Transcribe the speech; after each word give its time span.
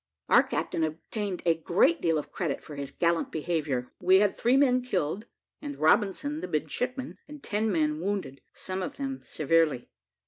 Our 0.29 0.41
captain 0.41 0.83
obtained 0.83 1.43
a 1.45 1.53
great 1.59 2.01
deal 2.01 2.17
of 2.17 2.31
credit 2.31 2.63
for 2.63 2.75
his 2.75 2.89
gallant 2.89 3.31
behaviour. 3.31 3.91
We 3.99 4.15
had 4.17 4.35
three 4.35 4.57
men 4.57 4.81
killed, 4.81 5.27
and 5.61 5.77
Robinson, 5.77 6.41
the 6.41 6.47
midshipman, 6.47 7.19
and 7.27 7.43
ten 7.43 7.71
men 7.71 7.99
wounded, 7.99 8.41
some 8.51 8.81
of 8.81 8.95
them 8.97 9.21
severely. 9.21 9.91